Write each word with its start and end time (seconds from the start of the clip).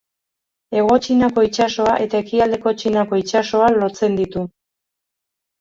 Hego 0.77 0.95
Txinako 1.03 1.43
itsasoa 1.47 1.93
eta 2.05 2.21
Ekialdeko 2.25 2.73
Txinako 2.81 3.21
itsasoa 3.25 3.71
lotzen 3.77 4.21
ditu. 4.23 4.47